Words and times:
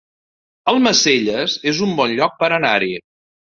Almacelles 0.73 1.59
es 1.73 1.83
un 1.89 1.95
bon 2.01 2.17
lloc 2.23 2.37
per 2.43 2.53
anar-hi 2.61 2.93